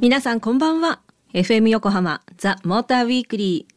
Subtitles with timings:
[0.00, 1.00] 皆さんこんばんは。
[1.34, 3.74] FM 横浜ザ・モーターウィークリー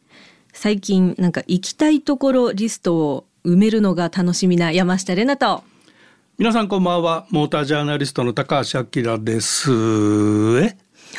[0.54, 5.62] 最近なんか行きたいところリストを埋めるのが楽しみな山下れなと。
[6.38, 7.26] 皆さんこんばんは。
[7.28, 9.70] モータージャーナリストの高橋明です。
[9.70, 10.74] え？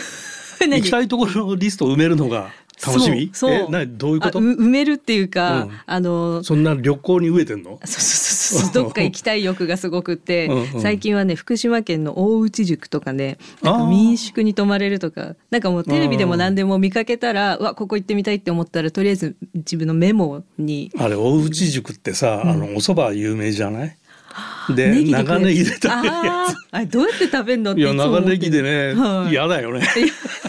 [0.66, 2.50] 行きたいところのリストを埋めるのが
[2.84, 3.30] 楽しみ？
[3.34, 4.40] そうえなどういうこと？
[4.40, 5.72] 埋めるっていうか、うん。
[5.86, 7.80] あのそんな旅行に飢えてんの？
[7.86, 8.02] そうそう
[8.74, 10.82] どっか行きたい欲がすごくってうんうん。
[10.82, 20.92] 最近はね福島県の大内塾とかねなんか民宿に泊まれるとかなんかもうテレビでも何でも見かけたらうわここ行ってみたいって思ったらとりあえず自分のメモに。
[20.98, 23.98] あれ大内塾ってさ、あのお蕎麦有名じゃない？
[24.76, 26.56] で長ネギで食べるやあー。
[26.72, 29.32] あれどうやって食べるのってついや長ネギでねはい。
[29.32, 29.82] 嫌、だよね。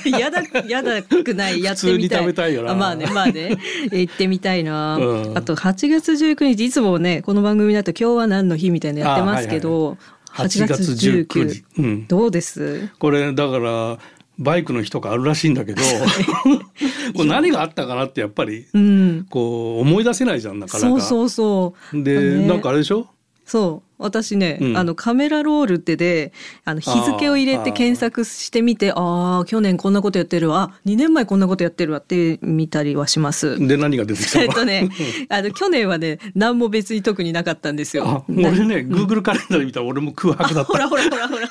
[0.05, 2.25] いややだやだくないやってみたい。
[2.25, 3.57] 普通に食べたいよなあまあねまあね。
[3.93, 5.37] え 行ってみたいな、うん。
[5.39, 9.99] あと8月19日いつもねこの番組だと今日は何の日みたいなのやってますけど、はい
[10.35, 11.65] 8月19 8日。
[11.79, 12.07] うん。
[12.09, 12.89] どうです？
[12.99, 13.99] これだから
[14.37, 15.81] バイクの日とかあるらしいんだけど
[17.15, 19.27] これ何があったかなってやっぱりうん。
[19.31, 20.89] こう思い出せないじゃんなかなか。
[20.91, 22.03] そうそうそう。
[22.03, 22.47] で、ね。
[22.49, 23.07] なんかあれでしょ？
[23.45, 23.95] そう。
[23.97, 24.77] 私ね、うん。
[24.77, 26.33] あのカメラロールってで
[26.65, 30.75] あの日付を入れて検索してみてああ去年こんなことやってるわ。
[30.75, 33.59] あ2年前こんなことやってるわって見たりはします。
[33.67, 34.45] で何が出てきたの？
[34.45, 34.89] えっとね、
[35.31, 38.05] あの去年はね何も別に特になかったんですよ。
[38.07, 38.25] あ。
[38.29, 40.73] 俺ね、Google カレンダーで見たら俺も空白だった。
[40.73, 41.49] ほらほらほらほら。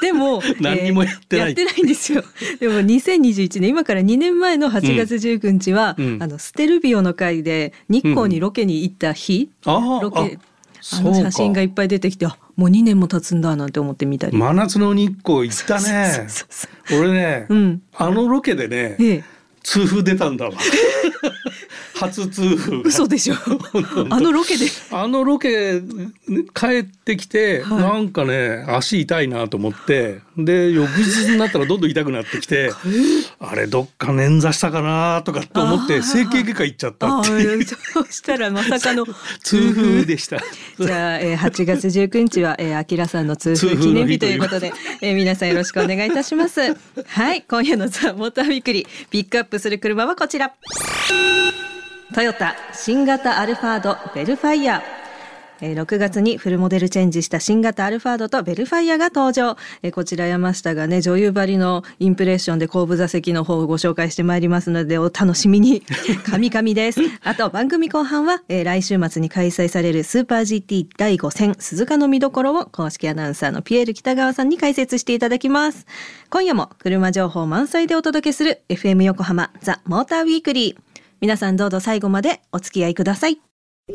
[0.00, 1.46] でも何にもやってない。
[1.46, 2.24] やってないんですよ。
[2.58, 6.18] でも2021年今から2年前の8月19日は、うん。
[6.20, 10.38] あのステルビオの会で日光にロケに行った日、あロケ
[10.92, 14.36] あの写真がいっぱい出てきてあもう2年も経つんだなんて思ってみたり。
[14.36, 16.26] 真夏の日光行ったね。
[16.98, 17.82] 俺ね、うん。
[17.94, 19.24] あのロケでね、ええ、
[19.62, 20.52] 痛風出たんだわ
[21.96, 23.34] 初痛風が嘘でしょ。
[24.10, 24.66] あのロケで。
[24.90, 25.80] あのロケ
[26.54, 32.70] 帰ってきて、はいなんかね足痛いなと思ってで翌日になったらどんどん痛くなってきて
[33.38, 39.06] あれどっか捻挫したかなとかって思って整形外科行っちゃったあっていうあ、そうしたらまさかの
[39.42, 40.38] 痛風でした。
[40.78, 46.60] じゃあ、えー、8月19日は、えー、アキラさんの痛風記念日ということで、えー、皆さんよろしくお願いいたします。
[47.06, 50.52] はい、今夜のザ・モーターウィークリー、ピックアップする車はこちら。
[52.14, 54.82] トヨタ新型アルファードベルファイア。
[55.62, 59.56] えー6月にフルモデルチェンジした新型アルファードとベルファイアが登場。
[59.82, 65.82] えーこちら山下がね、女優ばりのインプレッションで後部座席の方をご紹介してまいりますので、お楽しみに。
[66.30, 67.00] 神々です。
[67.24, 75.86] あと番組後半は、えー来週末に開催されるスーパー GT 第5戦鈴鹿の見どころを公式アナウンサーのピエール北川さんに解説していただきます。
[76.30, 80.86] 今夜も車情報満載でお届けする FM 横浜ザ・モーターウィークリー。
[81.20, 83.38] 皆さんどうぞ最後までお付き合いください。
[83.88, 83.94] The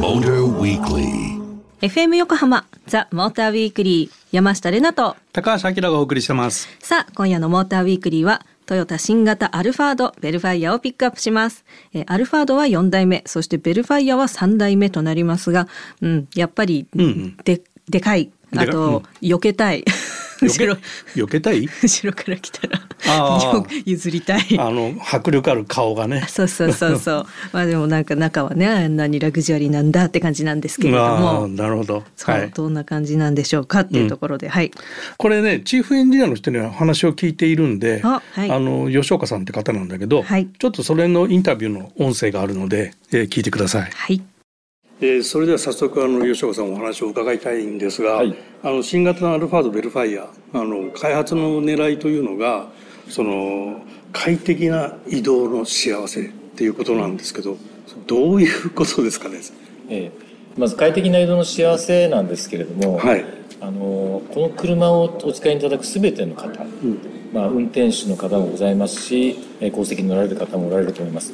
[0.00, 1.34] Motor Weekly.
[1.80, 5.16] FM 横浜ザ・モーターウィークリー山下れなと。
[5.32, 6.68] 高橋明がお送りしてます。
[6.78, 15.68] さあ今夜のモーターウィークリーはトヨタ新型アルファードベルファイアをピックアップします、えーアルファードは4代目そしてベルファイアは3代目となりますが、
[16.00, 18.30] うん、やっぱり、うんうんででかい。
[18.56, 19.84] あでかと、避けたい
[20.42, 20.76] 後ろ。
[21.14, 21.66] 避けたい？
[21.82, 22.80] 後ろから来たら
[23.84, 24.40] 譲りたい。
[24.58, 26.24] あの迫力ある顔がね。
[26.28, 27.26] そうそうそうそう。
[27.52, 31.44] まあでもなんか中はねあんなにラグジュアリーなんだって感じなんですけれどあも。
[31.44, 32.02] あなるほど。
[32.16, 32.50] そう、はい。
[32.54, 34.70] どんな感じなんでしょうかっていうところで、はい。
[35.16, 38.48] これねチーフエンジニアの人には話を聞いているんで、あはい。
[38.48, 40.48] の吉岡さんって方なんだけど、はい。
[40.58, 43.90] ちょっとそれのインタビューの音声があるので、えー聞いてください。
[43.94, 44.20] はい
[45.04, 52.68] えーそれでは早速あの吉岡さんお話を伺いたいんですが、はいあの新型のアルファードベルファイアあの開発の狙いというのが
[53.10, 57.58] その快適な移動の幸せっていうことなんですけど
[58.06, 59.40] どういうことですかね？
[59.90, 63.24] ええまず快適な移動の幸せなんですけれども、はい。
[63.60, 66.48] あのこの車をお使いいただく全ての方、
[67.32, 71.32] まあ、運転手の方もございますしえー後席に乗られる方もおられると思います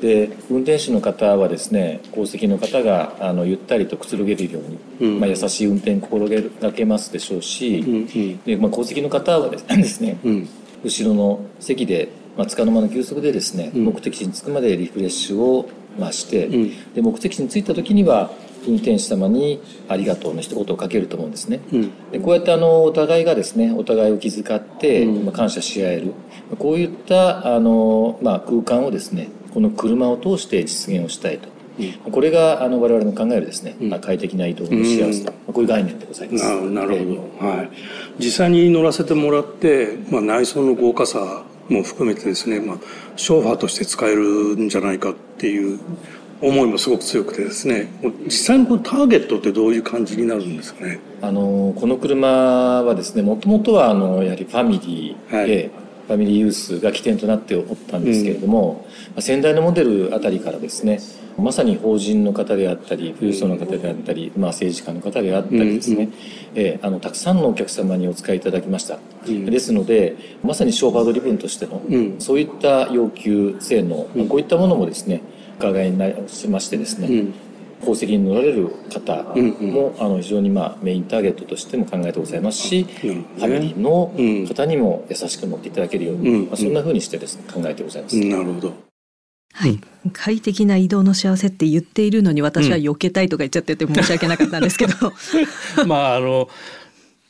[0.00, 5.20] で運転手の方はですね後席の方があのゆったりとくつろげるように、うん。
[5.20, 6.28] まあ、優しい運転心
[6.60, 8.42] がけますでしょうし、うんうん。
[8.44, 10.48] でまあ、後席の方はですね、うん。
[10.84, 13.84] 後ろの席で、まあ、つかの間の休息でですね、うん。
[13.86, 15.68] 目的地に着くまでリフレッシュを、
[15.98, 16.92] まあ、して、うん。
[16.94, 18.30] で目的地に着いた時には
[18.66, 21.60] 運転手様に「ありがとう」の一言をかけると思うんですね。
[21.72, 21.90] うん。
[22.12, 25.24] でこうやってあのお互いがですねお互いを気遣って、うん。
[25.24, 26.12] まあ、感謝し合える。
[26.58, 31.48] こういったあの、まあ、空間をですねこの車を通して実現をしたいと、
[32.10, 36.44] これがあの我々の考えるですね、まあ、快適な移動の幸せと、まあこういう概念でございます。
[36.44, 37.70] ななるえほど、はい、
[38.18, 42.76] 実際に乗らせてもらって、まあ、内装の豪華さも含めてですね、まあ、
[43.16, 45.78] ショーファーとして使えるんじゃないかっていう
[46.40, 47.88] 思いもすごく強くてですね
[48.24, 50.98] 実際のターゲットってどういう感じになるんですかね？
[51.22, 55.70] あのこの車はですねもともとはあのやはりファミリーで、はい
[56.06, 61.00] ファミリーユースが起点となっておったんですけれども、うん、先代のモデルあたりからですね
[61.36, 66.12] まさに法人の方であったり富裕層の方であったり、まあ、政治家の方であったりですね、うんうん、
[66.54, 75.22] えー、あのたくさんのお客様にお使いいただきました、うん、ですのでまさに商売ドリブンとしての、うん、そういった要求性能、うん、こういったものもですね
[75.58, 75.92] 伺い
[76.28, 77.34] しましてですね、うん
[77.80, 84.12] 宝石に乗られる方も、うんうん、あの非常にまあメインターゲットとしても考えてございますし、うん、ファミリーの
[84.48, 88.18] 方にも優しく乗っていただけるように、うん、まあ、そんなふうにしてですね考えてございます。
[88.18, 88.74] なるほど。
[89.52, 89.80] はい、
[90.12, 94.92] 快適な移動の幸せって言っているのに私は避けたいとか言っちゃってて申し訳なかったんですけど、
[95.86, 96.50] まああの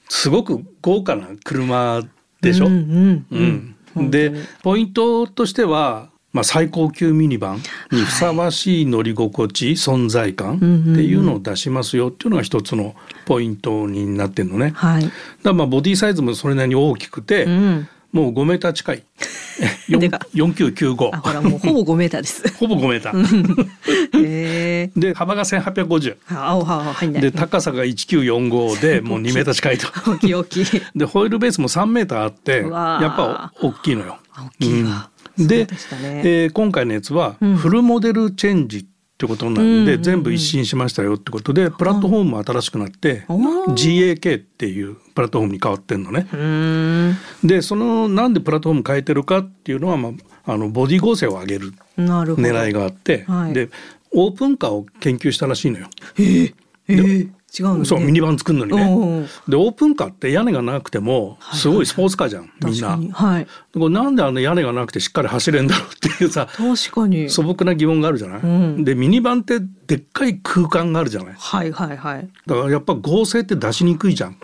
[0.08, 2.02] すごく豪華な車
[2.40, 2.66] でしょ？
[2.66, 4.32] うんうんうん、で
[4.64, 7.62] ポイントとしてはまあ、最高級ミニバン
[7.93, 10.67] にふさわしい乗り心地、はい、存在感って
[11.02, 12.94] いうのを出しますよっていうのが一つの
[13.25, 14.73] ポイントになってるのね。
[14.75, 15.11] はい、
[15.43, 19.02] だまあボディサイズもそれなりに大きくて、うん、もう5メーター近い。
[19.88, 21.20] 4995。
[21.20, 22.46] ほらもうほぼ5メーターです。
[22.56, 25.00] ほぼ5メーター。
[25.00, 26.17] で幅が1850。
[26.31, 29.88] あはい、で高さが1945で もう2メーター近いと。
[30.11, 30.67] 大きい大きい。
[30.94, 34.19] でホイールベースも3メーターあってやっぱ大きいのよ。
[34.37, 35.08] 大きいわ。
[35.16, 36.23] うん、で、ね。
[36.25, 38.85] えー、今回のやつはフルモデルチェンジっ
[39.19, 46.27] てことなんで、全部一新しましたよってことでプラットフォームも新しくなって GAK っていうプラットフォームに変わってんのね。
[47.43, 50.11] でそのなんでプラットフォーム変えてるかっていうのは、ま
[50.44, 53.71] あ、あのボディ合成を上げる狙いがあって、はい、で
[54.12, 55.89] オープンカーを研究したらしいのよ。
[56.19, 56.55] えー、
[56.89, 59.28] えー違う、ね、そうミニバン作るのにね。
[59.48, 62.98] でオープンカーって屋根がなくてもすごいスポーツカーじゃん、みんな。
[63.12, 67.31] はい、これなんであの屋根がなくてしっかり走れんだろうっていうさ確かに。
[67.31, 71.34] 素朴な疑問があるじゃない、うん、でミニバンってでっかい空間があるじゃない？
[71.38, 72.28] はいはいはい。
[72.46, 74.37] だからやっぱ合成って出しにくいじゃん。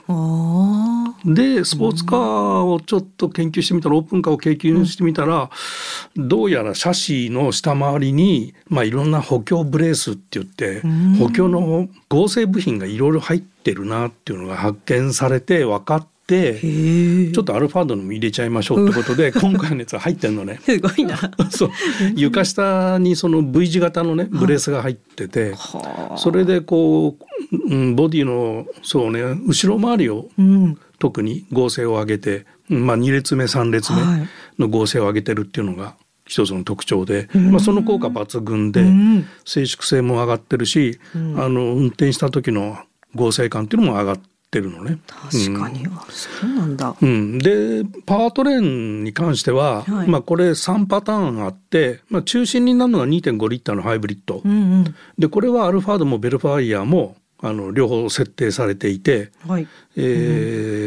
[1.25, 5.51] でスポーツカーをちょっと研究してみたらオープンカーを研究してみたら、
[6.17, 10.83] うん、どうやらシャシーの下回りに、まあ、いろんな補強ブレースって言って、
[11.19, 16.13] 補強の合成部品がいろいろ入ってるなっていうのが発見されて分かって。
[16.33, 20.61] ちょっとアルファードのも入れちゃいましょうってことで、 今回のやつは入ってんのね。
[20.63, 21.19] すごいな。
[21.51, 21.71] そう
[22.15, 25.55] 床下にその V 字型のねブレースが入ってて、
[26.17, 27.17] それでこ
[27.51, 30.29] う、うん、ボディのそうね後ろ回りを、
[31.03, 34.29] 特に合成を上げて、まあ、2列目3列目
[34.61, 35.97] の合成を上げてるっていうのが
[36.27, 38.85] 一つの特徴で、まあ、その効果抜群で、
[39.45, 41.17] 静粛性も上がってるし、あ
[41.49, 42.79] の運転した時の
[43.17, 44.21] 合成感っていうのも上がっ
[44.53, 45.01] てるのね。
[45.09, 54.55] 確かに、うん、そうなんだ、うん、でパワートレーンに関しては、はい、まあ、これ3パターンあって、まあ、中心になるのが2.5リッターのハイブリッド、うんう
[54.85, 59.67] ん、でこれはアルファードもベルファイアもあの両方設定されていて、はい。
[59.97, 60.01] え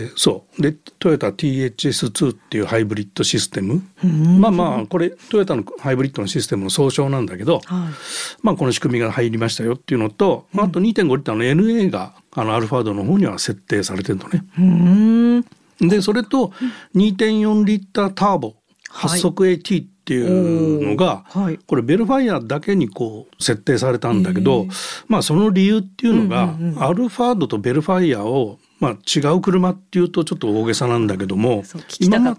[0.08, 0.62] ー、うん、そう。
[0.62, 7.94] でトヨタ THS2 っていうハイブリッドシステム、うん、まあまあこれトヨタのハイブリッドのシステムの総称なんだけど、はい、
[8.42, 14.46] まあこの仕組みが入りましたよっていうのと、うん、あと2.5リッターの NA があのアルファードの方には設定されてるのね。
[14.58, 15.90] うん。
[15.90, 16.54] でそれと
[16.96, 18.56] 2.4リッターターボ
[18.92, 24.68] 8速 AT っっていうのが、はい、これベルファイアだけにこう設定されたんだけど、
[25.08, 31.64] まあその理由っていうのが、アルファードとベルファイアをまあ、違う車っていうとちょっと大げさなんだけども
[32.02, 32.38] 今ま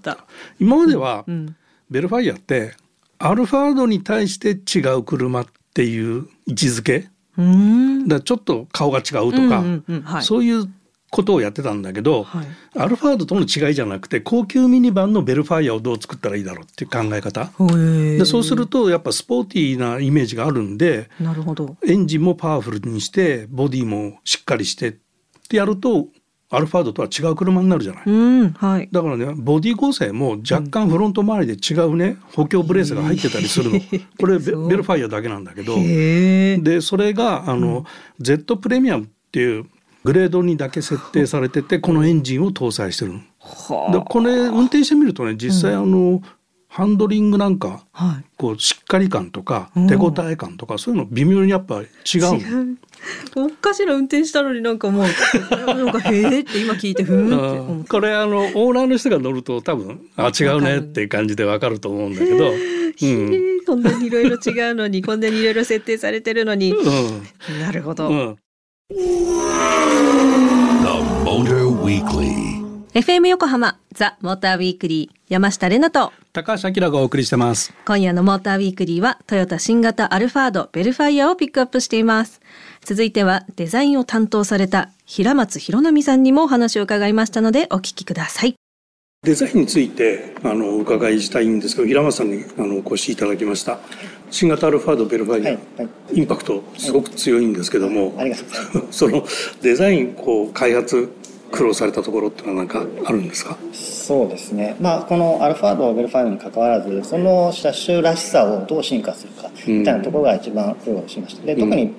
[0.61, 1.25] 今までは
[1.91, 2.77] ベルファイアって
[3.19, 7.09] アルファードに対して違う車っていう位置づけ。
[8.09, 10.71] だちょっと顔が違うとか、そういう
[11.17, 12.47] ことをやってたんだけど、はい、
[12.77, 17.51] アルファードとの違いじゃなくて高級ミニバンのベルファイアをどう作ったらいいだろうっていう考え方。
[18.19, 21.79] でそうするとやっぱスポーティーなイメージがあるんでなるほど。
[21.87, 24.93] エンジンもパワフルにしてボディもしっかりしてっ
[25.49, 26.09] てやると
[26.51, 33.81] アルファードとは違う車になるじゃない、うんはい、だからねボディ構成も若干フロント周りで違うね補強ブレースが入ってたりするの。
[34.21, 35.77] これベベルファイアだけなんだけど。
[35.77, 37.85] でそれがあの、うん、
[38.21, 39.67] Z プレミアムっていう
[40.07, 43.15] グレードにだけ設定されててこのエンジンを搭載してる
[43.93, 46.23] でこれ運転してみるとね実際あの、うん、
[46.69, 52.77] ハンドリングなんか、はい、こうしっかり感とか手応え感とか、そういうの微妙にやっぱり違う。
[53.35, 55.07] おかしな運転したのになんかもう
[55.67, 68.09] なんかへえって今聞いてふんってこれあのオーナーの人が乗ると多分あ違うねっていう感じでわかると思うんだけど、うん、こんなにいろいろ違うのにこんなにいろいろ設定されてるのに、うん、なるほど。
[68.09, 68.37] うん
[72.95, 76.13] FM 横浜ザ・モーターウィークリー山下れなと。
[76.33, 77.75] 高橋明がお送りしてます。
[77.85, 82.41] 今夜のモーターウィークリーはトヨタ新型アルファードベルファイアをピックアップしています。
[82.85, 88.55] 続いてはデザインを担当された平松博波さんにもお話を伺いましたのでお聞きください
[89.27, 93.81] デザインについてあのお伺いしたいんですけど平松さんにあのお越しいただきました。
[94.31, 98.99] 新型アルファードベルファイア、はいはい、インパクトすごく強いんですけども、はい、ありがとうございます。
[98.99, 99.25] その
[99.63, 101.09] デザインこう開発
[101.51, 103.59] 苦労されたところっていうのは何かあるんですか？
[103.73, 111.45] そうですね、まあ、このアルファードベルファイアにかかわらずその車種らしさをどう進化するかみたいなところが一番苦労しました。
[111.45, 111.93] で特に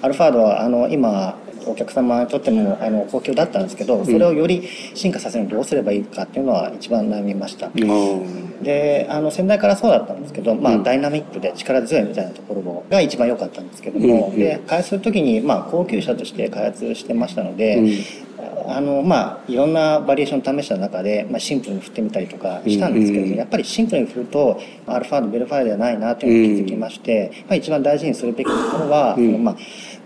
[0.00, 1.36] アルファードはあの今
[1.66, 17.80] お客様にとってもあの高級だったんですけどそれをより進化させるにどうすればいいかっていうのは一番悩みました、うん、であの先代からそうだったんですけど、まあ、ダイナミックで力強いみたいなところが一番良かったんですけども、うん、で開発する時に、まあ、高級車として開発してましたので、
[18.68, 29.56] あのまあいろんなバリエーション試した中で、まあ、シンプルに振ってみたりとかしたんですけども、やっぱりシンプルに振るとアルファードヴェルファイアではないなというのに気づきまして、まあ、一番大事にするべきところは、そのまあ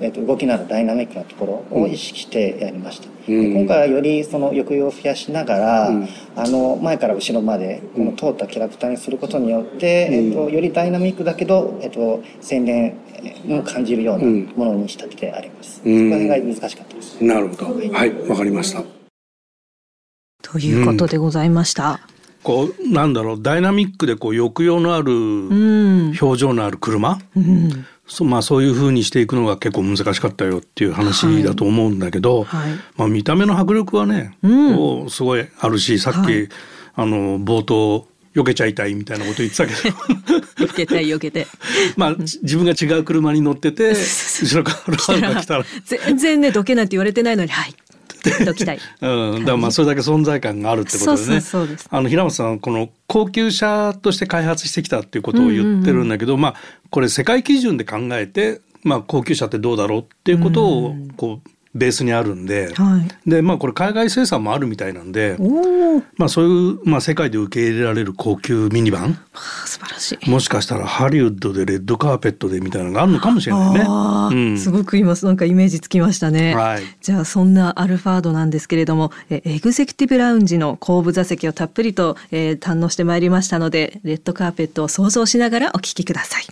[0.00, 12.96] えー、と動きのあるダイナミックなところを意識してやりました、うん、今回はよりその抑揚を増やしながら、うん、あの前から後ろまでこの通ったキャラクターにすることによって、うん、えー、とよりダイナミックだけど、えー、と洗練
[13.46, 17.24] も感じるようなものに仕立ててあります、そこら辺が難しかったです。
[17.24, 17.64] なるほど。
[17.92, 18.28] はい。
[18.28, 18.82] わ、かりました。
[20.42, 22.00] ということでございました、
[22.42, 25.12] こうなんだろうダイナミックでこう抑揚のある、
[26.20, 32.70] 表情のある車、うん、そまあ、そういうふうにしていくのが結構難しかったよっていう話だと思うんだけど、はい。
[32.70, 36.48] はい、まあ、見た目の迫力はね、うん、すごいあるしさっき、はい、
[36.96, 39.96] あの冒頭避けちゃいたいみたいなこと言ってたけど。
[40.66, 41.46] 避けたい避けて。
[41.96, 45.64] まあ自分が違う車に乗ってて後ろからが来たら。
[45.84, 47.74] 全然ねどけないって言われてないのにはい
[48.44, 48.78] どきたい。
[49.00, 51.40] うん、だからまあそれだけ存在感があるってことでね。
[51.40, 51.86] そうです。
[51.90, 56.54] あの平松さんこの高級車として開発してきたっていうことを言ってるんだけど、まあ
[56.90, 65.36] これ世界基準で考えて、まあ高級車ってどうだろうっていうことをこうベースにあるんで、はい、でまあこれ海外生産もあるみたいなんで、
[66.16, 70.30] まあそういうまあ世界で受け入れられる高級ミニバン、はあ、素晴らしい。
[70.30, 73.84] もしかしたらハリウッドでレッドカーペットでみたいなのがあるのかもしれないね。
[73.86, 76.54] うん、すごく今なんかイメージつきましたね。
[76.54, 86.46] はい、じゃあそんなアルファードなんですけれども、えエグゼクティブラウンジの後部座席をたっぷりと、えー、堪能してまいりましたので、レッドカーペットを想像しながらお聞きください。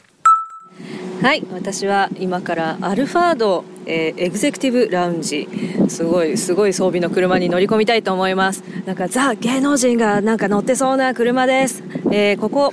[1.23, 5.49] はい私は今からアルファード、えー、エグゼクティブラウンジ
[5.89, 8.63] すごいすごい装備の車に乗り込みたいと思います。
[8.87, 12.73] なんかザ芸能人がなんか乗ってそうな車です、えー、ここ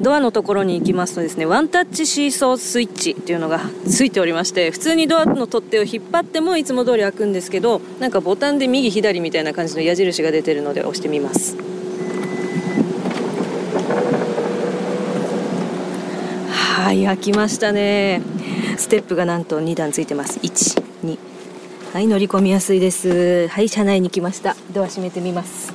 [0.00, 11.56] ドアのところに行きますとですねワンタッチシーソースイッチっていうのがついておりまして普通にドアの取っ手を引っ張ってもいつも通り開くんですけどなんかボタンで右左みたいな感じの矢印が出てるので押してみます。
[16.48, 18.20] はい開きましたね。
[18.76, 20.38] ステップがなんと2段ついてます。
[20.40, 21.18] 12
[21.92, 23.48] はい乗り込みやすいです。
[23.48, 24.56] はい車内に来ました。
[24.72, 25.72] ドア閉めてみます。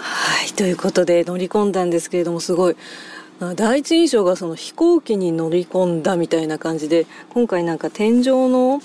[0.00, 2.76] はいということで乗り込んだんですけれどもすごい。
[3.54, 8.80] 第一印象がその飛行機に乗り込んだみたいな感じで今回なんか天井の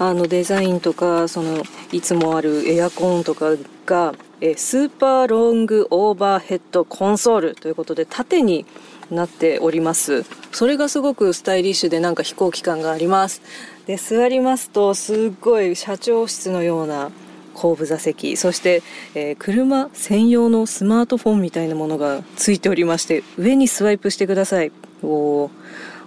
[0.00, 3.50] あのデザインとかそのいつもあるエアコンとか
[3.86, 8.66] がえスーパーロングオーバーヘッドコンソールということで縦に
[9.10, 10.24] なっております。
[10.50, 13.42] それがすごくスタイリッシュでなんか飛行機感があります。
[13.86, 17.10] で座りますとすっごい社長室のような
[17.54, 18.82] 後部座席そして、
[19.14, 24.72] えー、車専用のスマートフォンみたいなものがついておりまして上にスワイプしてください。
[25.02, 25.50] お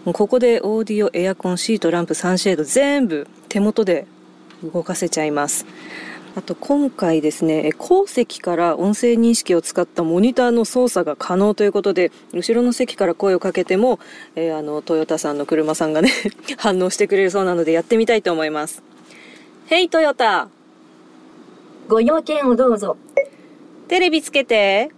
[0.06, 4.08] ここでオーディオエアコンシートランプサンシェード全部手元で
[4.64, 5.66] 動かせちゃいます。
[6.38, 14.00] あと今回ですね後席から音声認識を使ったモニターの操作が可能ということで後ろの席から声をかけても、
[14.36, 16.12] えー、あのトヨタさんの車さんがね
[16.58, 18.84] 反応してくれるそうなのでやってみたいと思います。
[19.66, 20.48] ヘイトヨタ
[21.88, 22.98] ご用件をどうぞ。
[23.88, 24.92] テレビつけて。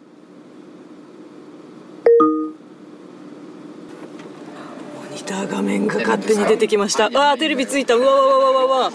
[4.96, 7.12] モニター画面が勝手に出てきました。
[7.14, 7.94] ああテレビついた。
[7.96, 8.92] うわわわわわわ。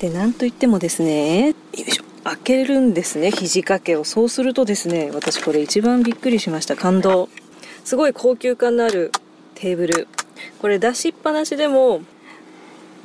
[0.00, 2.04] でなんといってもですねよいしょ。
[2.24, 3.30] 開けるんですね。
[3.30, 4.02] 肘掛けを。
[4.02, 6.74] そうするとですね私これ一番びっくりしました。
[6.74, 7.28] 感動。
[7.84, 9.12] すごい高級感のある
[9.54, 10.08] テーブル。
[10.60, 12.00] これ出しっぱなしでも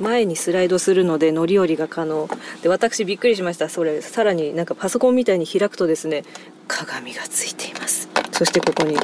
[0.02, 2.28] 前にスライドするので乗り降りが可能。
[2.62, 3.68] で私びっくりしました。
[3.68, 6.24] それさらになんかパソコンみたいに開くとですね
[6.68, 8.08] 鏡がついています。
[8.32, 8.96] そしてここに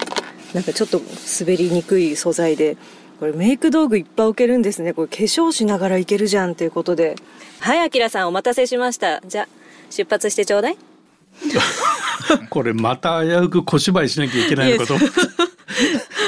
[0.53, 1.01] なんかちょっと
[1.41, 2.77] 滑りにくい素材で
[3.21, 4.93] これメイク道具いっぱい置けるんですね。
[4.93, 7.17] これ化粧しながらいけるじゃんということで。
[7.61, 9.21] はいあきらさんお待たせしました。
[9.27, 9.49] じゃあ
[9.91, 10.79] 出発してちょうだい。
[12.51, 14.95] これまた危うく小芝居しなきゃいけないのかと。
[14.95, 15.15] 思って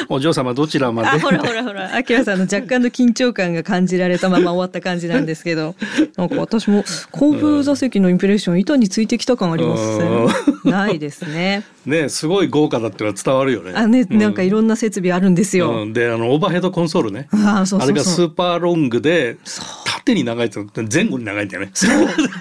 [0.09, 1.09] お嬢様どちらまで？
[1.09, 1.95] あほらほらほら。
[1.95, 5.75] あきらさんの若干の緊張感が感じられたまま終わった感じなんですけど。
[6.17, 9.99] なんか私も後部座席のインプレッション板についてきた感あります。
[9.99, 11.65] ねないですね。
[11.87, 13.73] ねすごい豪華だってのは伝わるよね。
[13.75, 14.19] あね、うん。
[14.19, 17.29] なんかいろんな設備あるんですよ、うん、であのオーバーヘッドコンソールね。
[17.33, 17.89] あそうそうそう。
[17.91, 19.37] あれがスーパーロングで
[20.11, 21.73] 縦に長いと前後に長いんだよね。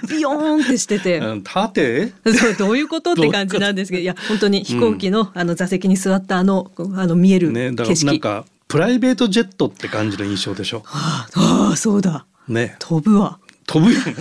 [0.08, 2.12] ビヨーンってしてて、うん縦？
[2.26, 4.02] そうどういうことって感じなんですけど。
[4.02, 10.82] いや本当に飛行機の,、あの座席に座ったあのあの見えるねだから景色、なんかプライベートジェットって感じの印象でしょ。
[10.86, 12.26] ああそうだ。
[12.48, 12.76] ね。
[12.78, 13.38] 飛ぶわ。
[13.66, 14.14] 飛ぶよね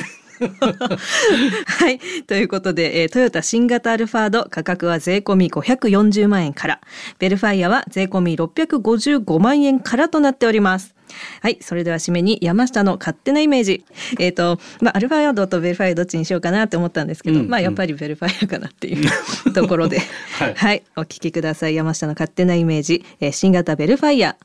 [0.48, 2.00] はい。
[2.24, 6.81] ということで、えートヨタ新型アルファード価格は税込み540万円から、
[7.17, 10.96] ベルファイアは税込み655万円からとなっております。
[11.41, 11.58] はい。
[11.62, 13.86] それでは締めに山下の勝手なイメージ。
[14.19, 19.10] えっ、と、まあ、アルファイアドとベルファイアどっちにしようかなって思ったんですけど、うんまあ、やっぱりベルファイアかなっていう
[19.53, 20.01] ところで、
[20.55, 21.75] はいお聞きください。
[21.75, 24.36] 山下の勝手なイメージ、えー新型ベルファイア。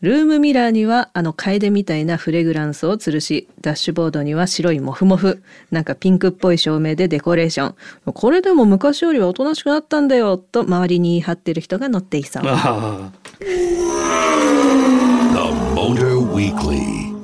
[0.00, 7.74] ルームミラーにはあの楓みたいなフレグランスを吊るし、ダッシュボードには白いモフモフ、なんかピンクっぽい照明でデコレーション。
[8.12, 12.42] これでも昔よりはおとなしくなったんだよ、と周りに言い張ってる人が乗っていそう。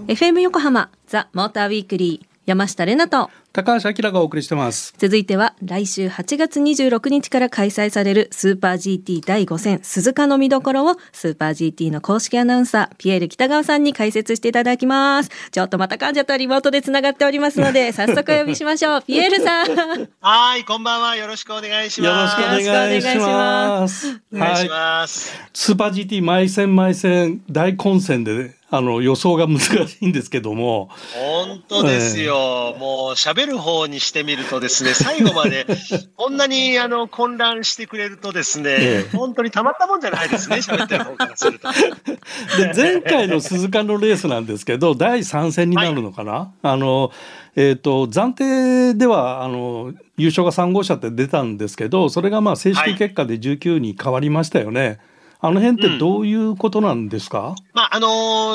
[0.08, 15.30] FM 横浜、ザ・モーターウィークリー、山下れなと、あ高橋明がお送りしてます続いては来週8月26日から開催されるスーパー GT 第5戦鈴鹿の見どころをスーパー GT の公式アナウンサーピエール北川さんに解説していただきます。
[15.50, 19.02] ちょっとまた患者とリモートでつながっておりますので 早速お呼びしましょう。
[19.02, 20.08] ピエールさん。
[20.20, 21.16] はい、こんばんは。
[21.16, 22.36] よろしくお願いしよろします。
[22.36, 25.32] くお願いしますお願いしはいます。
[25.52, 32.76] スーパー GT 毎戦毎戦大混戦で、ね、あの予想が難しいんですけども本当ですよ。
[32.78, 35.66] もう喋る方にしてみるとですね、最後まで
[36.16, 41.68] こんなにあの混乱してくれるとですね、ええ本当にたまったもんじゃないですね、喋ってる方からすると。
[42.56, 47.10] で前回の鈴鹿のレースなんですけど第3戦になるのかな、あの
[47.56, 54.98] えー、と暫定ではあの優勝が3号車って出たんですけどそれがまあ正式結果で19に変わりましたよね。
[55.42, 58.08] あの辺ってどういうことなんですか、まあ、あの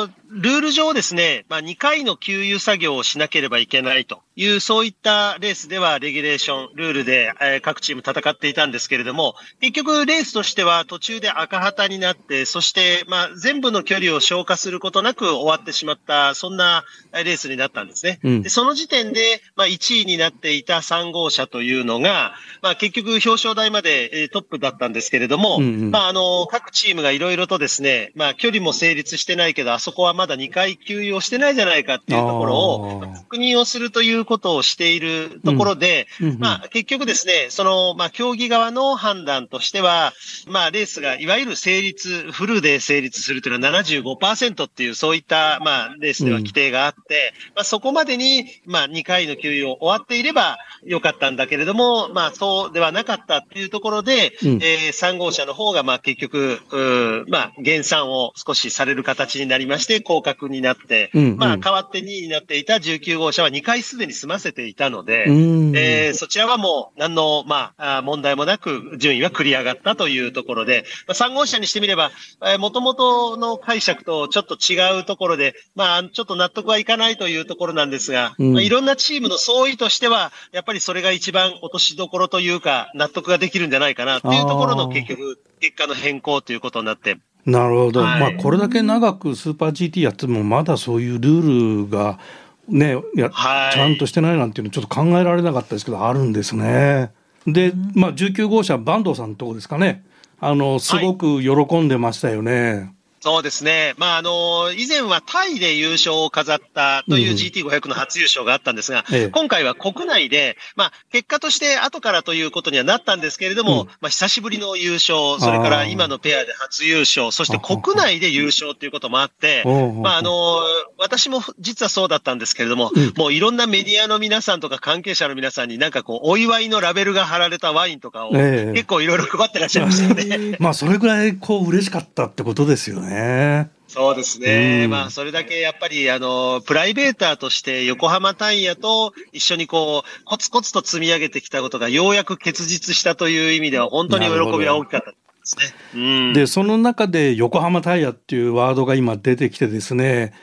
[0.07, 16.83] ールール上ですね、まあ、2回の給油作業をしなければいけないという、そういったレースでは、レギュレーション、ルールで、えー各チーム戦っていたんですけれども、結局レースとしては途中で赤旗になって、そして、まあ、全部の距離を消化することなく終わってしまった、そんな
[17.13, 18.19] えーレースになったんですね。
[18.23, 36.07] うんでその時点で、まあ、1位になっていた3号車というのが、まあ、結局表彰台までえートップだったんですけれども、うんうんまあ、あの、各チームがいろいろとですね、まあ、距離も成立してないけど、あそこはまだ2回給油をしてないじゃないかっていうところを確認をするということをしているところで、
[36.39, 40.13] まあ、結局ですね、その、まあ、競技側の判断としては、
[40.47, 54.49] まあ、レースがいわゆる成立、フルで成立するというのは75%っていう、そういった、まあ、レースでは規定があって、まあ、そこまでに、まあ、2回の給油を終わっていればよかったんだけれども、まあ、そうではなかったっていうところで、うん。
[54.61, 61.37] えー3号車の方が、まあ、結局、まあ、減産を少しされる形になりまして、降格になって、うんうん。
[61.37, 65.73] まあ、代わって2位になっていた19号車は2回すでに済ませていたので、うん。
[65.75, 78.53] えーそちらはもう何の、まあ、問題もなく順位は繰り上がったというところで、まあ、3号車にしてみれば、えー、元々の解釈とちょっと違うところで、まあ、ちょっと納得はいかないというところなんですが、うん。
[78.53, 88.19] まあ、いろんなチームの総意としては、やっぱりそれが一番落としどころというか、納得ができるんじゃないかなっていうところの結局、結果の変更ということになって、なるほど、はい。
[88.19, 92.19] まあこれだけ長くスーパー GT やってもまだそういうルールが
[92.67, 93.73] ねや、はい。
[93.73, 97.11] ちゃんとしてないなんていうのちょっと考えられなかったですけどあるんですね。
[97.45, 100.03] で、まあ19号車坂東さんのとこですかね。
[100.39, 102.94] あのすごく喜んでましたよね。
[103.25, 103.95] そうですね。
[103.97, 109.29] まあ、あの、以前はタイで優勝を飾ったといううん GT500 の初優勝があったんですが、ええ。
[109.29, 113.87] 今回は国内で、まあ、結果として後からということにはなったんですけれども、うん。
[113.87, 119.93] まあ、久しぶりの優勝、それから今のペアで初優勝、そして国内で優勝ということもあって、おうおう。
[120.01, 120.59] まあ、あの、
[121.05, 130.57] 私も実はそうだったんですけれども、うんもういろんなメディアの皆さんとか関係者の皆さんになんかこう、お祝いのラベルが貼られたワインとかを、ええ結構いろいろ配ってらっしゃいましたよね。
[130.59, 133.69] まあそれぐらいこう嬉しかったってことですよね。
[133.87, 134.85] そうですね。
[134.85, 145.11] うんまあ、それだけやっぱり、あの、プライベーターとして横浜タイヤと一緒にこう、コツコツと積み上げてきたことがようやく結実したという意味では、本当に喜びは大きかった。
[145.11, 145.15] で
[145.45, 145.63] すね。
[145.93, 145.97] う
[146.31, 146.33] ん。
[146.33, 150.33] でその中で横浜タイヤっていうワードが今出てきてですね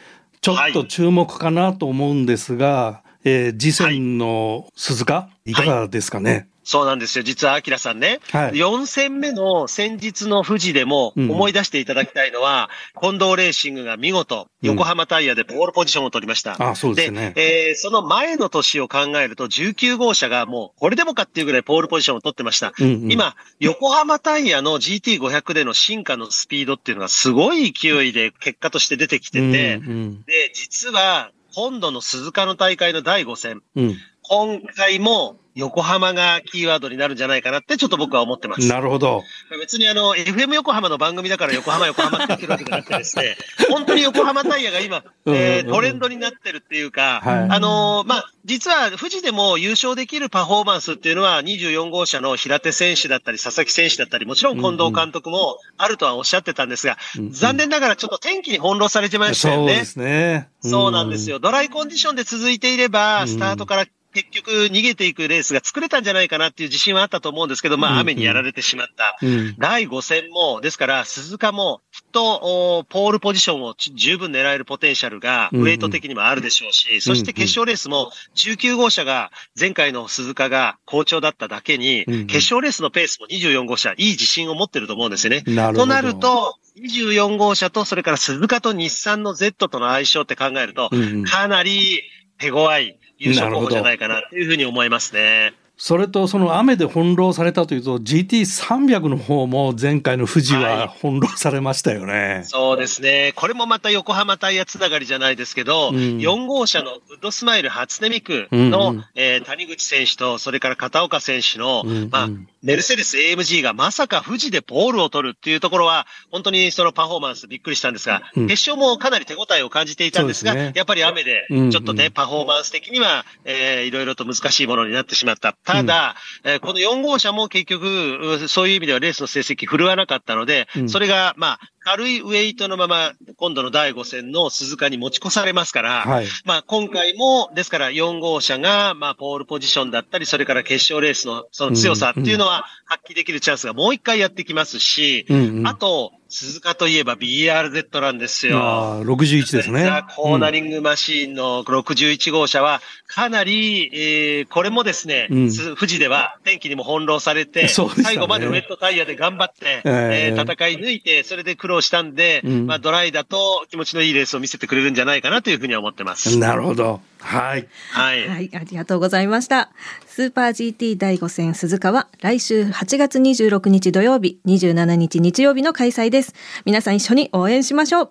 [0.42, 7.24] ちょっと注目かなと思うんですが、えー次戦の鈴鹿、い、かがですかね、そうなんですよ。
[7.24, 8.52] 実は、アキラさんね、はい。
[8.52, 11.30] 4戦目の先日の富士でもうん。
[11.30, 16.56] 思い出していただきたいのは、近藤レーシングが見事、横浜タイヤでポールポジションを取りました。
[16.58, 17.32] あそうですね。
[17.36, 22.72] えーその前の年を考えると、19号車がもう、これでもかっていうぐらいポールポジションを取ってました。
[22.78, 23.12] うんうん。
[23.12, 30.22] 今、横浜タイヤの GT500 での進化のスピードっていうのがすごい勢いで結果として出てきてて、うんうん。
[30.22, 33.96] で、実は、今度の鈴鹿の大会の第5戦、うん。
[34.32, 38.66] 今回も横浜がキーワードになるんじゃないかなってちょっと僕は思ってます。
[38.66, 39.22] なるほど。
[39.60, 43.36] 別にあの、FM 横浜の番組だから横浜横浜って言ってるわけじゃなくてですね、
[43.68, 47.48] 本当に横浜タイヤが今、えトレンドになってるっていうか、はい。
[47.50, 57.32] あのーまあ、実は富士でも優勝できるパフォーマンスっていうのは24号車の平手選手だったり佐々木選手だったり、もちろん近藤監督もあるとはおっしゃってたんですが、うんうん。
[57.32, 59.68] 残念ながらちょっと天気に翻弄されてましたよね。
[59.68, 60.48] そうですね。
[60.62, 61.40] そうなんですよ。
[61.40, 63.28] ドライコンディションで続いていれば、うん。
[63.28, 69.18] スタートから結局逃げていくレースが作れたんじゃないかなっていう自信はあったと思うんですけど、まうんあ雨にやられてしまった。
[69.22, 69.54] うん。
[69.58, 75.58] 第5戦も、ですから、鈴鹿も、きっと、おポールポジションをち十分狙えるポテンシャルが、うん。
[75.60, 82.14] うんウェイト的にもあるでしょうし、そして決勝レースも、19号車が、前回の鈴鹿が好調だっただけに、うん。
[82.14, 85.42] うん決勝レースのペースも24号車、いい自信を持ってると思うんですよね。
[85.42, 91.02] となると、24号車と、それから鈴鹿と日産の Z との相性って考えると、うん。
[91.02, 92.02] うんかなり
[92.38, 95.54] 手強い優勝候補じゃないかなというふうに思いますね。
[95.84, 100.88] それとその雨で翻弄されたというと GT300 の方も前回の富士ははい。
[101.00, 102.42] 翻弄されましたよね。
[102.44, 103.32] そうですね。
[103.34, 105.96] これもまた横浜タイヤつながりじゃないですけど、うん。
[105.96, 109.04] 4号車のウッドスマイル初音ミクの、うんうん。
[109.16, 112.10] えー谷口選手と、それから片岡選手の、うんうん。
[112.10, 112.28] まあ、
[112.62, 118.46] メルセデス AMG がまさか富士でポールを取るっていうところは、本当にそのパフォーマンスびっくりしたんですが、うん。
[118.46, 120.72] 決勝もかなり手応えを感じていたんですが、すね。
[120.76, 125.56] やっぱり雨で、うんうんちょっとね、パフォーマンス的には、えーいろいろと難しいものになってしまった。
[125.72, 130.88] ただ、えーこの4号車も結局、うそういう意味ではレースの成績振るわなかったので、うん。
[130.88, 136.26] それが、まあ、軽いウェイトのまま、今度の第5戦の鈴鹿に持ち越されますから、はい。
[136.44, 145.66] まあ、今回も、ですから4号車が、まあ、ポールポジションだったり、それから決勝レースのその強さっていうのは発揮できるチャンスがもう一回やってきますし、うんうん。
[145.66, 148.58] あと、鈴鹿といえば BRZ なんですよ。
[148.58, 149.84] ああ61ですね。
[149.84, 166.38] ザ・コーナリングマシーンの61号車は、かなり、えーこれもですね、うんす富士では天気にも翻弄されて、 ね最後までウェットタイヤで頑張って、えええー戦い抜いて、それで苦労したんで、うんまあ、ドライだと気持ちのいいレースを見せてくれるんじゃないかなというふうには思ってます。
[166.38, 167.02] なるほど。
[167.22, 167.68] はい。
[167.90, 168.28] はい。
[168.28, 169.70] はい、ありがとうございました。
[170.06, 176.34] スーパー GT 第5戦鈴鹿は来週8月26日土曜日、27日日曜日の開催です。
[176.64, 178.10] 皆さん一緒に応援しましょう。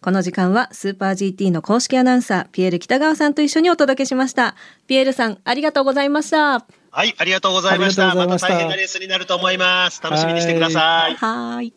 [0.00, 4.56] この時間はスーパー GT の公式アナウンサー、ピエール北川さんと一緒にお届けしました。
[4.86, 6.64] ピエールさん、ありがとうございました。
[6.90, 8.10] はい、ありがとうございました。
[8.10, 10.02] ありがとうございましたまた大変なレースになると思います。
[10.02, 11.14] 楽しみにしてください。
[11.14, 11.72] はーい。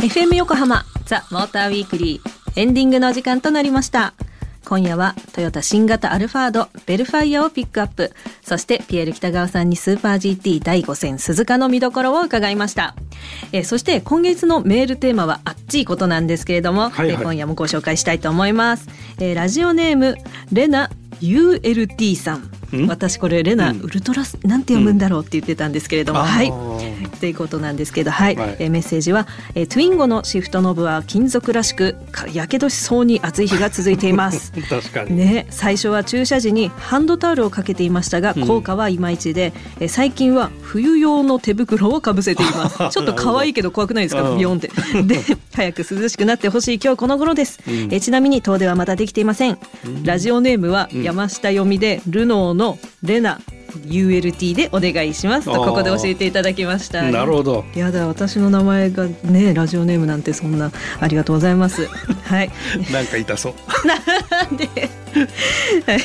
[0.00, 4.12] FM 横浜ザ・モーターウィークリーエンディングのお時間となりました。
[4.64, 8.12] 今夜はトヨタ新型アルファードベルファイアをピックアップ。
[8.42, 12.94] そしてピエール北川さんにスーパー GT 第5戦鈴鹿の見どころを伺いました。
[13.52, 17.10] えーそして今月のメールテーマはあっちいことなんですけれども、はいはい。
[17.10, 20.16] えー今夜もご紹介したいと思います、えーラジオネーム
[20.52, 22.50] レナ ULT さんん
[22.88, 23.80] 私これレナ、うん。
[23.80, 26.52] ウルトラスなんて読むんだろうって言ってたんですけれども、はい。
[27.20, 28.56] ということなんですけど、はい、はい。
[28.58, 34.52] えーメッセージは、えートゥインゴのシフトノブは金属らしくかやけどしそうに暑い日が続いています。
[34.68, 35.16] 確かに。
[35.16, 38.46] ね、最初は注射時にハンドタオルをかけていましたがうん。
[38.46, 42.76] 効果はいまいちで、えー最近は冬用の手袋をかぶせています。
[42.90, 44.22] ちょっと可愛いけど怖くないですか？
[44.30, 44.36] うん。
[44.36, 44.70] ビヨンって。
[45.04, 45.20] で
[45.54, 47.74] 早く涼しくなってほしい今日この頃です、うん。
[47.74, 49.58] えーちなみに遠出はまだできていません、
[50.04, 51.02] ラジオネームはうん。
[51.02, 52.63] 山下読みで、ルノーの
[53.02, 53.40] レナ
[53.86, 57.02] ULT でお願いしますとここで教えていただきました。
[57.10, 57.64] なるほど。
[57.74, 61.86] やだ私の名前がねラジオネームなんてそんなありがとうございます。
[62.24, 62.50] はい。
[62.92, 63.54] なんか痛そう。
[63.86, 63.96] な
[64.46, 64.68] んで？
[65.86, 66.00] はい、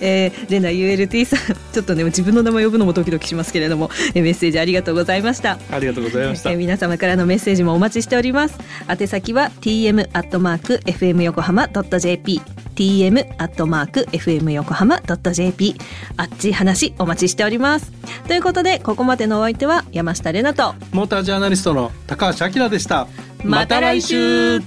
[0.00, 1.56] えー、レナ ULT さん。
[1.72, 5.58] ちょっとね自分の名前呼ぶのもドキドキしますけれども、えーメッセージありがとうございました。
[5.70, 6.50] ありがとうございました。
[6.50, 6.58] えー。
[6.58, 8.58] 皆様からのメッセージもお待ちしております。
[8.88, 12.40] 宛先は tm アットマーク fm 横浜 .jp
[12.74, 15.76] tm アットマーク fm 横浜 .jp
[16.16, 17.92] あっち話お待ちしております
[18.26, 23.06] ということでここまでのお相手は山下れなとモータージャーナリストの高橋明でした。
[23.44, 24.60] また来週